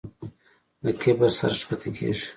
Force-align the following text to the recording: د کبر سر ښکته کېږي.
د 0.83 0.85
کبر 1.01 1.29
سر 1.37 1.51
ښکته 1.59 1.89
کېږي. 1.97 2.27